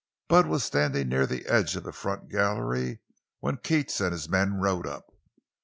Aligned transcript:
Bud 0.27 0.47
was 0.47 0.63
standing 0.63 1.09
near 1.09 1.27
the 1.27 1.45
edge 1.45 1.75
of 1.75 1.83
the 1.83 1.91
front 1.91 2.27
gallery 2.29 3.01
when 3.39 3.57
Keats 3.57 4.01
and 4.01 4.11
his 4.11 4.27
men 4.27 4.55
rode 4.55 4.87
up. 4.87 5.13